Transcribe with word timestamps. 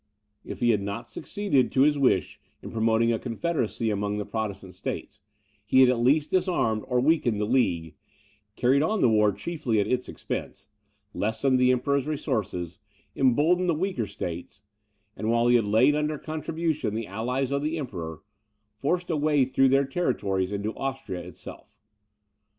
If 0.43 0.61
he 0.61 0.71
had 0.71 0.81
not 0.81 1.11
succeeded 1.11 1.71
to 1.73 1.81
his 1.83 1.95
wish 1.95 2.39
in 2.63 2.71
promoting 2.71 3.13
a 3.13 3.19
confederacy 3.19 3.91
among 3.91 4.17
the 4.17 4.25
Protestant 4.25 4.73
States, 4.73 5.19
he 5.63 5.81
had 5.81 5.89
at 5.91 5.99
least 5.99 6.31
disarmed 6.31 6.83
or 6.87 6.99
weakened 6.99 7.39
the 7.39 7.45
League, 7.45 7.93
carried 8.55 8.81
on 8.81 9.01
the 9.01 9.09
war 9.09 9.31
chiefly 9.31 9.79
at 9.79 9.85
its 9.85 10.09
expense, 10.09 10.69
lessened 11.13 11.59
the 11.59 11.71
Emperor's 11.71 12.07
resources, 12.07 12.79
emboldened 13.15 13.69
the 13.69 13.75
weaker 13.75 14.07
States, 14.07 14.63
and 15.15 15.29
while 15.29 15.47
he 15.49 15.61
laid 15.61 15.93
under 15.93 16.17
contribution 16.17 16.95
the 16.95 17.05
allies 17.05 17.51
of 17.51 17.61
the 17.61 17.77
Emperor, 17.77 18.21
forced 18.73 19.11
a 19.11 19.15
way 19.15 19.45
through 19.45 19.69
their 19.69 19.85
territories 19.85 20.51
into 20.51 20.75
Austria 20.75 21.19
itself. 21.21 21.77